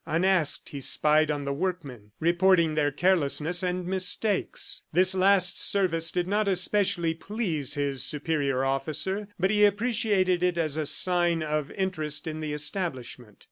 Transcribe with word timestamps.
Unasked, 0.07 0.69
he 0.69 0.81
spied 0.81 1.29
on 1.29 1.45
the 1.45 1.53
workmen, 1.53 2.11
reporting 2.19 2.73
their 2.73 2.89
carelessness 2.91 3.61
and 3.61 3.85
mistakes. 3.85 4.81
This 4.91 5.13
last 5.13 5.61
service 5.61 6.09
did 6.09 6.27
not 6.27 6.47
especially 6.47 7.13
please 7.13 7.75
his 7.75 8.01
superior 8.03 8.65
officer, 8.65 9.27
but 9.39 9.51
he 9.51 9.63
appreciated 9.63 10.41
it 10.41 10.57
as 10.57 10.75
a 10.75 10.87
sign 10.87 11.43
of 11.43 11.69
interest 11.73 12.25
in 12.25 12.39
the 12.39 12.51
establishment. 12.51 13.37